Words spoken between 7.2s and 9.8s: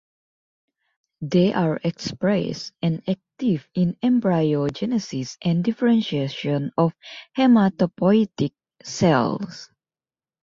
hematopoietic cells.